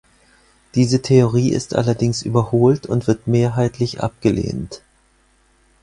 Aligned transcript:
Diese 0.73 1.03
Theorie 1.03 1.51
ist 1.51 1.75
allerdings 1.75 2.23
überholt 2.23 2.87
und 2.87 3.05
wird 3.05 3.27
mehrheitlich 3.27 4.01
abgelehnt. 4.01 4.81